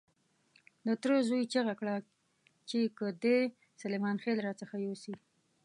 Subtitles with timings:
[0.85, 1.95] د تره زوی چیغه کړه
[2.69, 3.37] چې که دې
[3.81, 5.13] سلیمان خېل را څخه يوسي.